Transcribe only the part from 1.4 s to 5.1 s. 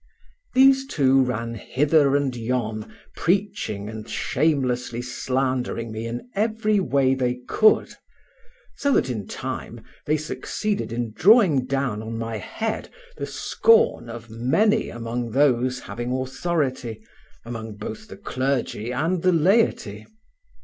hither and yon preaching and shamelessly